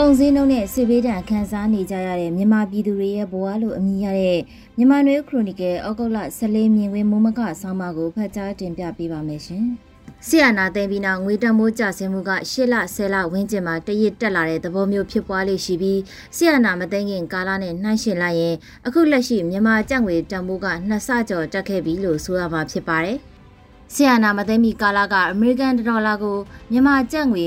[0.00, 4.40] ကုန်စည်နှုန်းနဲ့စစ်ဘေးဒဏ်ခံစားနေကြရတဲ့မြန်မာပြည်သူတွေရဲ့ဘဝလိုအမည်ရတဲ့
[4.76, 9.64] မြန်မာနွေခရိုနီကယ်ဩဂုတ်လ14မြင်ကွင်းမိုးမကဆောင်းပါးကိုဖတ်ကြားတင်ပြပေးပါမယ်ရှင်။
[10.26, 16.00] ဆီယနာသိမ်းပြီးနောက်ငွေတမိုးကျဆင်းမှုက၈လ10လဝန်းကျင်မှာတရစ်တက်လာတဲ့သဘောမျိုးဖြစ်ပွားလေးရှိပြီး
[16.36, 18.54] ဆီယနာမသိမ်းခင်ကာလနဲ့နှိုင်းယှဉ်လိုက်ရင်
[18.86, 23.18] အခုလက်ရှိမြန်မာကျပ်ငွေတန်ဖိုးကနှစ်ဆကျော်တက်ခဲ့ပြီလို့ဆိုရမှာဖြစ်ပါတယ်။
[23.94, 26.36] ဆီယနာမသိမ်းမီကာလကအမေရိကန်ဒေါ်လာကို
[26.70, 27.46] မြန်မာကျပ်ငွေ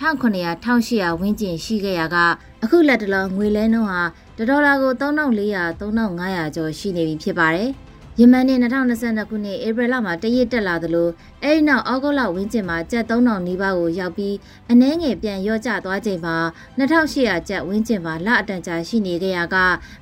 [0.00, 2.16] 1900 1800ဝန်းကျင်ရှိခဲ့ရာက
[2.62, 4.02] အခုလက်တလုံးငွေလဲနှုန်းဟာ
[4.48, 7.70] ဒေါ်လာကို3400 3500ကျော်ရှိနေပြီဖြစ်ပါတယ်။
[8.18, 11.08] ယမန်နှစ်2022ခုနှစ်ဧပြီလမှာတရစ်တက်လာသလို
[11.42, 14.34] အဲဒီနောက်ဩဂုတ်လဝန်းကျင်မှာကျပ်3000နီးပါးကိုရောက်ပြီး
[14.70, 16.36] အနှဲငယ်ပြန်ရော့ကျသွားချိန်မှာ
[16.78, 19.56] 2800ကျပ်ဝန်းကျင်မှာလအတန်ကြာရှိနေကြရက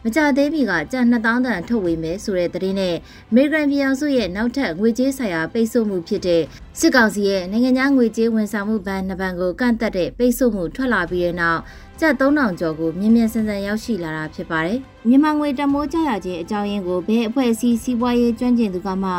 [0.04, 2.96] မကြသေးမီကကျပ်2000တန်ထုတ်ဝေမယ်ဆိုတဲ့သတင်းနဲ့
[3.30, 6.42] အမေရိကန်ပြည်အောင်စုရဲ့နောက်ထပ်ငွေကြေးဆိုင်ရာပိတ်ဆို့မှုဖြစ်တဲ့
[6.80, 11.60] စစ်ကောင်စီရဲ့နိုင်ငံခြားငွေကြေးဝန်ဆောင်မှုဘဏ်နှစ်ဘဏ်ကိုကန့်သက်တဲ့ပိတ်ဆို့မှုထွက်လာပြီးတဲ့နောက်
[12.01, 19.10] ကျပ်3000ကျော်ကိုမြင်မြန်ဆန်ဆန်ရောက်ရှိလာတာဖြစ်ပါတယ်။မြန်မာငွေတမိုးကြရခြင်းအကြောင်းရင်းကိုဘယ်အဖွဲ့အစည်းစီးပွားရေးကျွမ်းကျင်သူကမှ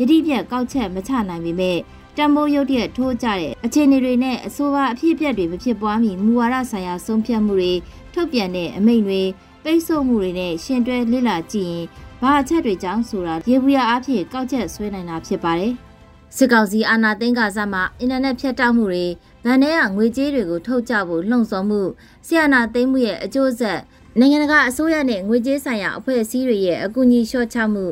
[0.00, 1.78] ယတိပြတ်ကောက်ချက်မချနိုင်ပေမဲ့
[2.16, 7.72] တမိုးရုပ်တရက်ထိုးကြတဲ့အခြေအနေတွေနဲ့အဆိုပါအဖြစ်အပျက်တွေမဖြစ်ပွားမီမူဝါဒဆိုင်ရာဆုံးဖြတ်မှုတွေ
[8.14, 9.22] ထုတ်ပြန်တဲ့အမိန့်တွေ
[9.64, 11.86] ပိတ်ဆို့မှုတွေနဲ့ရှင်တွဲလစ်လာကြည့်ရင်
[12.22, 15.74] ဘာအချက်တွေကြောင့်ဆိုတာရေဘူးရအဖြစ်ကောက်ချက်ဆွဲနိုင်တာဖြစ်ပါတယ်။
[16.36, 19.06] စစ်ကောင်စီအာဏာသိမ်းကစားမှာအင်တာနက်ဖြတ်တောက်မှုတွေ
[19.44, 21.80] ဗန်ထဲကငွေကြေးတွေကိုထုတ်ကြဖို့လှုံ့ဆော်မှု
[22.26, 23.80] ဆီယနာသိမ်းမှုရဲ့အကျိုးဆက်
[24.18, 27.84] နိုင်ငံတကာအစိုးရနဲ့ငွေကြေးဆိုင်ရာအဖွဲ့အစည်းတွေရဲ့အကူအညီလျှော့ချမှု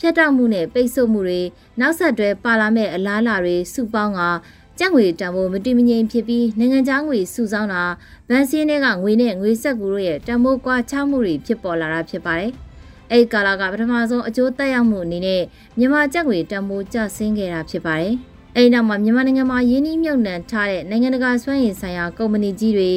[0.00, 1.42] ဖြတ်တောက်မှုနဲ့ပိတ်ဆို့မှုတွေ
[1.80, 4.20] နောက်ဆက်တွဲပါလာမဲ့အလားအလာတွေစုပေါင်းက
[4.78, 7.84] ကျပ်ငွေတန်ဖိုးမတည်မငြိမ်ဖြစ်ပြီးနိုင်ငံခြားငွေစုဆောင်းတာ
[8.28, 12.52] ဗန်စင်းတွေကငွေနဲ့ငွေဆက်ကူတို့ရဲ့တန်ဖိုးကွာခြားမှုတွေဖြစ်ပေါ်လာတာဖြစ်ပါတယ်။
[13.10, 15.42] အဲဒီကာလကပထမဆုံးအကျိုးသက်ရောက်မှုအနေနဲ့
[15.78, 18.14] မြန်မာကျပ်ငွေတန်ဖိုးကျဆင်းခဲ့တာဖြစ်ပါတယ်။
[18.56, 22.90] အဲဒီနောက်မှာမြန်မာနိုင်ငံမှာရင်းနှီးမြှုပ်နှံထားတဲ့နိုင်ငံတကာစွမ်းရည်ဆိုင်ရာကုမ္ပဏီကြီးတွေ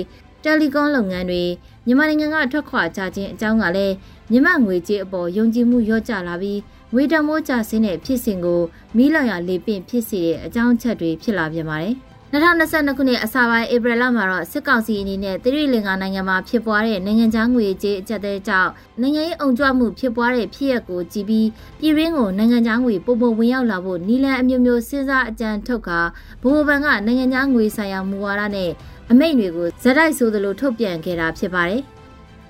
[0.43, 1.43] တယ်လီကွန်လုပ်ငန်းတွေ
[1.85, 3.95] မြန်မာနိုင်ငံကထွက်ခွာကြခြင်းအကြောင်းကလည်း
[4.31, 6.59] မြန်မာငွေကြေးအပေါ်ယုံကြည်မှုလျော့ကျလာပြီး
[6.93, 8.61] ငွေတမိုးကျဆင်းတဲ့ဖြစ်စဉ်ကို
[8.97, 11.95] မီးလောင်ရလေပင့်ဖြစ်စေတဲ့အကြောင်းချက်တွေဖြစ်လာပြန်ပါတယ်။
[12.33, 18.71] 2022ခုနှစ်အစပိုင်းဧပြီလမှာတော့စစ်ကောင်စီအနေနဲ့သီရိလင်္ကာနိုင်ငံမှာဖြစ်ပွားတဲ့နိုင်ငံခြားငွေကြေးအကျပ်တဲကြောင့်
[19.01, 21.47] နိုင်ငံရေးအုံကြွမှုဖြစ်ပွားတဲ့ဖြစ်ရပ်ကိုကြည်ပြီး
[21.79, 25.99] ပြည်ရင်းကိုနိုင်ငံခြားငွေပုံပုံဝင်ရောက်လာဖို့နီလန်အမျိုးမျိုးစဉ်းစားအကြံထုတ်ကာ
[26.43, 28.71] ဘိုးဘန်ကနိုင်ငံခြားငွေဆိုင်ရာမူဝါဒနဲ့
[29.11, 31.81] အမိန့်တွေကိုဇက်တိုက်ဆိုသလိုထုတ်ပြန်ခဲ့တာဖြစ်ပါတယ်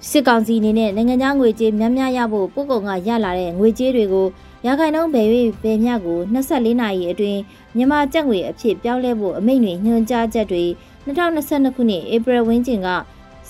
[0.10, 4.28] စစ်ကောင်စီအနေနဲ့နိုင်ငံခြားငွေကြေးများများရဖို့ပို့ကုန်ကရလာတဲ့ငွေကြေးတွေကို
[4.68, 5.28] ရာခိုင်နှုန်းဘယ်၍
[5.64, 7.42] ဘယ်မျှကို24နာရီအတွင်း
[7.76, 10.64] မြန်မာကျပ်ငွေအဖြစ်ပြောင်းလဲဖို့အမိန့်တွေညွှန်ကြားချက်တွေ
[11.06, 12.88] 2022ခုနှစ်ဧပြီဝန်းကျင်က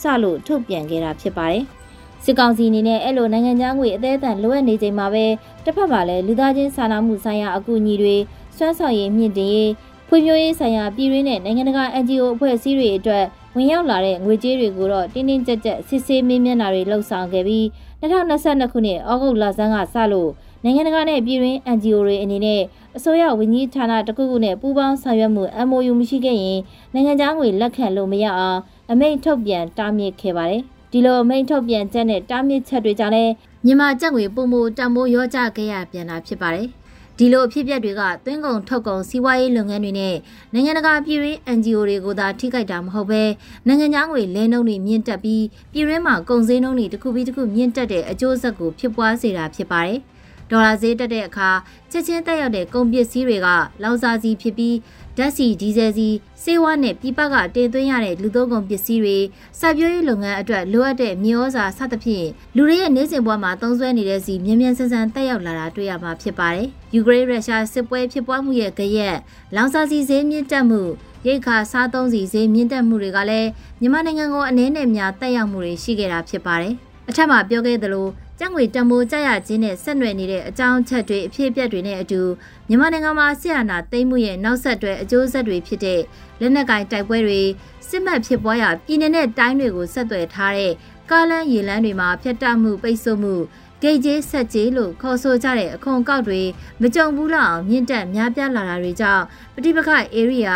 [0.02, 1.64] စလို့ထုတ်ပြန်ခဲ့တာဖြစ်ပါတယ်။
[2.24, 5.26] စစ်ကောင်စီအနေနဲ့အဲ့လိုနိုင်ငံခြားငွေအသေးအံလိုအပ်နေချိန်မှာပဲ
[5.64, 8.16] တစ်ဖက်မှာလည်းလူသားချင်းစာနာမှုဆိုင်ရာအကူအညီတွေ
[8.58, 9.72] စွမ်းဆောင်ရည်မြင့်တင်ရေး
[10.08, 13.24] ဖွံ့ဖြိုးရေးဆိုင်ရာပြည်ရင်းနဲ့နိုင်ငံတကာ NGO အဖွဲ့အစည်းတွေအတွက်
[13.56, 17.66] ဝင်ရောက်လာတဲ့ငွေကြေးတွေကိုတော့တင်းတင်းကြပ်ကြပ်စစ်ဆေးမေးမြန်းတာတွေလှုပ်ဆောင်ခဲ့ပြီး
[18.02, 20.32] 2022ခုနှစ်ဩဂုတ်လဆန်းကစလို့
[20.68, 22.62] နိုင်ငံတကာနဲ့ပြည်တွင်း NGO တွေအနေနဲ့
[22.98, 26.60] အစိုးရဝန်ကြီးဌာနတစ်ခုခုနဲ့ပူးပေါင်းဆောင်ရွက်မှု MOU မရှိခဲ့ရင်
[26.94, 28.60] နိုင်ငံခြားငွေလက်ခံလို့မရအောင်
[28.92, 30.62] အမိန့်ထုတ်ပြန်တားမြစ်ခဲ့ပါတယ်။
[30.92, 33.34] ဒီလိုအမိန့်ထုတ်ပြန်ချက်နဲ့တားမြစ်ချက်တွေကြောင့်လည်း
[33.66, 36.68] မြန်မာကျပ်ငွေပုံမှုတံမိုးရောကြခဲ့ရပြန်တာဖြစ်ပါတယ်။
[37.18, 40.16] ဒီလိုအဖြစ်အပျက်တွေကသွင်းကုန်ထုတ်ကုန်စီးပွားရေးလုပ်ငန်းတွေနဲ့
[40.54, 43.24] နိုင်ငံတကာပြည်တွင်း NGO တွေကိုသာထိခိုက်တာမဟုတ်ပဲ
[43.68, 50.00] နိုင်ငံခြားငွေလဲနှုန်းတွေမြင့်တက်ပြီးပြည်တွင်းမှာကုန်စည်နှုန်းတွေတစ်ခုပြီးတစ်ခုမြင့်တက်တဲ့အကျိုးဆက်ကိုဖြစ်ပွားစေတာဖြစ်ပါတယ်။
[50.51, 51.51] ဒေါ်လာဈေးတက်တဲ့အခါ
[51.91, 53.49] ချက်ချင်းတက်ရောက်တဲ့ကုန်ပစ္စည်းတွေက
[53.83, 54.77] လောင်စာဆီဖြစ်ပြီး
[55.17, 56.09] ဓာတ်ဆီဒီဇယ်ဆီ
[56.43, 59.19] စေဝါနဲ့ပြပကတင်သွင်းရတဲ့လူသုံးကုန်ပစ္စည်းတွေ
[59.59, 69.17] စိုက်ပျိုးရေးလုပ်ငန်းအတွက်လိုအပ်တဲ့မြေဩဇာစသဖြင့်လူတွေရဲ့နေစဉ်ဘဝမှာသုံးစွဲနေတဲ့စီမြ мян ဆန်းဆန်းတက်ရောက်လာတာတွေ့ရမှာဖြစ်ပါတယ်။ယူကရိန်းရုရှားစစ်ပွဲဖြစ်ပွားမှုရဲ့ကြရက်
[69.55, 70.83] လောင်စာဆီဈေးမြင့်တက်မှု
[71.27, 73.49] ရိတ်ခါစားသုံးစီဈေးမြင့်တက်မှုတွေကလည်း
[73.81, 76.75] မြန်မာနိုင်ငံကိုအနည်းနဲ့များတက်ရောက်မှုတွေရှိခဲ့တာဖြစ်ပါတယ်။
[77.10, 78.08] အထက်မှာပြောခဲ့သလို
[78.40, 82.22] ကျပ်ငွေတံမိုးကြရခြင်းနဲ့ဆက်နွယ်နေတဲ့အကြောင်းအချက်တွေအဖြစ်အပျက်တွေနဲ့အတူ
[82.68, 86.02] မြန်မာနိုင်ငံမှာဆီယနာသိမ်းမှုရဲ့နောက်ဆက်တွဲအကျိုးဆက်တွေဖြစ်တဲ့
[86.40, 87.42] လက်နက်ကိုင်တိုက်ပွဲတွေ
[87.90, 90.74] စစ်မှတ်ဖြစ်ပွားရာပြည်내နဲ့တိုင်းတွေကိုဆက်သွယ်ထားတဲ့
[91.10, 93.36] ကားလမ်းရေလမ်းတွေမှာဖျက်တောက်မှုပိတ်ဆို့မှု
[93.82, 96.42] ဂိတ်ကျေးဆက်ကျေးလို့ခေါ်ဆိုကြတဲ့အခွန်ကောက်တွေ
[96.82, 99.24] မကြုံဘူးလောက်အောင်မြင့်တက်များပြားလာတာတွေကြောင့်
[99.56, 100.52] ပဋိပက္ခ area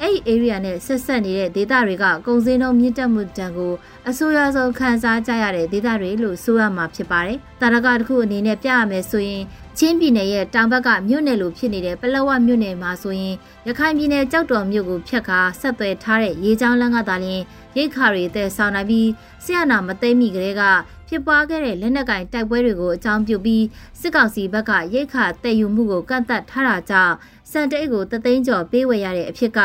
[0.00, 3.72] အဲ့ဒီ area နဲ့ဆက်ဆက်နေတဲ့ဒေသတွေကကုန်စည်နှုန်းမြင့်တက်မှုတန်ကို
[4.08, 9.42] အဆိုးရွားဆုံးခံစားကြရတဲ့ဒေသတွေလို့ဆိုရမှာဖြစ်ပါတယ်။တာရကတစ်ခုအနေနဲ့ပြရမယ်ဆိုရင်
[9.78, 13.34] ချင်းပြည်နယ်ရဲ့တောင်ဘက်ကမြို့နယ်လိုဖြစ်နေတဲ့ပလောဝမြို့နယ်မှာဆိုရင်
[13.66, 17.42] ရခိုင်ပြည်နယ်ကြောက်တော်မြို့ကိုဖျက်ကာဆက်သွယ်ထားတဲ့ရေချောင်းလမ်းကသာလျှင်
[17.76, 19.08] ရိတ်ခါတွေတဲ့ဆောင်နိုင်ပြီး
[19.44, 20.62] ဆရာနာမသိမ့်မိကလေးက
[21.08, 23.64] ဖြစ်ပွားခဲ့တဲ့လက်နက်ကင်တိုက်ပွဲတွေကိုအကြောင်းပြုပြီး
[24.00, 27.14] စစ်ကောင်စီဘက်ကရိတ်ခါတည်ယူမှုကိုကန့်သက်ထားတာကြောင့်
[27.50, 29.58] စံတိတ်ကိုတသိန်းကျော်ပေးဝယ်ရတဲ့အဖြစ်က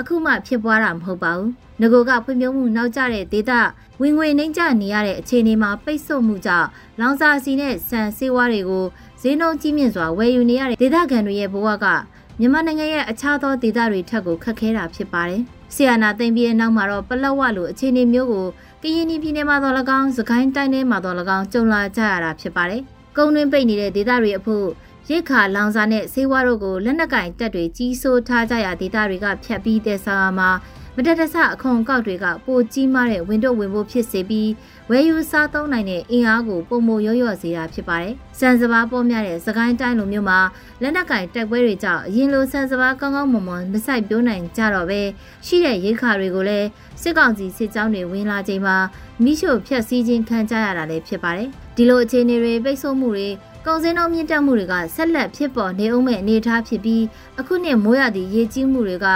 [0.00, 1.50] အခုမှဖြစ်ပွားတာမဟုတ်ပါဘူး။
[1.80, 3.52] ငကိုကဖွံ့ဖြိုးမှုနောက်ကျတဲ့ဒေသ
[4.00, 6.68] ဝင်ငွေနှိမ့်ကျနေရတဲ့အခြေအနေမှာပိတ်ဆို့မှုကြောင့်
[7.00, 8.86] လောင်စာဆီနဲ့ဆန်ဆေးဝါးတွေကို
[9.24, 11.86] ဈေးနှုန်းကြီးမြင့်စွာဝယ်ယူနေရတဲ့ဒေသခံတွေရဲ့ဘဝက
[12.38, 15.42] မြန်မာနိုင်ငံရဲ့အခြားသောဒေသတွေထက်ကိုခက်ခဲတာဖြစ်ပါတယ်။
[15.74, 18.46] ဆီယနာသိမ့်ပြီးတဲ့နောက်မှာတော့ပလက်ဝလိုအခြေအနေမျိုးကို
[18.82, 22.82] ကရင်ပြည်နယ်မှာတော့၎င်း၊စကိုင်းတိုင်းထဲမှာတော့၎င်းကြုံလာကြရတာဖြစ်ပါတယ်။
[23.16, 24.66] ကုန်းတွင်းပိတ်နေတဲ့ဒေသတွေအဖို့
[25.10, 30.50] ရိတ်ခါလောင်စာနဲ့ဆေးဝါးတို့ကိုလက်နက်ကင်တပ်တွေကြီးစိုးထားကြရာဒေသတွေကဖြတ်ပြီးတဲ့ဆောင်မှာ
[30.96, 34.50] မတတဆအခွန်ကောက်တွေကပိုကြီးမားတဲ့ဝင်တော့ဝင်ဖို့ဖြစ်စေပြီး
[34.90, 40.38] ဝယ်ယူစားသုံးနိုင်တဲ့အင်အားကိုပုံမရော့ရော့စေတာဖြစ်ပါတယ်။စံစဘာပေါ်များတဲ့စကိုင်းတိုင်းလိုမျိုးမှာ
[40.82, 45.00] လက်နက်ကင်တက်ပွဲတွေကြောင့်အရင်လိုစံစဘာကောင်းကောင်းမွန်မွန်မဆိုင်ပြိုးနိုင်ကြတော့ပဲ
[45.46, 46.66] ရှိတဲ့ရိတ်ခါတွေကိုလည်း
[47.02, 48.76] စစ်ကောင်စီစစ်ကြောင်းတွေဝင်လာချိန်မှာ
[49.22, 53.28] မိရှို့ဖျက်ဆီးခြင်းခံကြရတာလည်းဖြစ်ပါတယ်။ဒီလိုအခြေအနေတွေပိတ်ဆို့မှုတွေ
[53.66, 57.04] ကုန်စည်နှုန်းမြင့်တက်မှုတွေကဆက်လက်ဖြစ်ပေါ်နေအောင်မဲ့အနေအထားဖြစ်ပြီး
[57.40, 59.06] အခုနှစ်မိုးရသည့်ရေကြီးမှုတွေက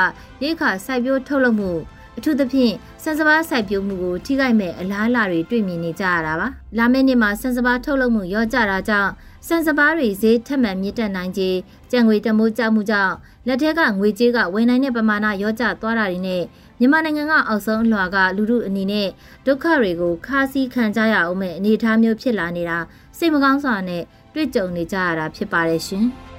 [0.43, 1.73] ရိတ်ခါစိုက်ပျိုးထုတ်လုပ်မှု
[2.19, 6.49] အထူးသဖြင့်စံစဘာစိုက်ပျိုးမှုကိုထိခိုက်မဲ့အလားအလာတွေတွေ့မြင်နေကြရတာပါ။
[6.79, 9.13] လာမယ့်နှစ်မှာစံစဘာထုတ်လုပ်မှုရော့ကျတာကြောင့်
[9.49, 11.59] စံစဘာတွေဈေးထက်မှန်မြင့်တက်နိုင်ခြင်း
[11.93, 13.15] ကြံငွေတမိုးကျမှုကြောင့်
[13.47, 16.43] လက်ထက်ကငွေကြေးကဝင်နိုင်တဲ့ပမာဏရော့ကျသွားတာတွေနဲ့
[16.79, 19.09] မြန်မာနိုင်ငံကအောက်ဆုံးအလွှာကလူမှုအနေနဲ့
[19.47, 22.79] ဒုက္ခတွေကိုခါးစည်းခံကြရအောင်မဲ့အနေအထားမျိုးဖြစ်လာနေတာ
[23.19, 24.03] စိတ်မကောင်းစွာနဲ့
[24.37, 26.05] တွေ့ကြုံနေကြရတာဖြစ်ပါတယ်ရှင်။